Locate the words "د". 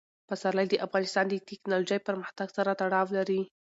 0.69-0.75, 1.29-1.33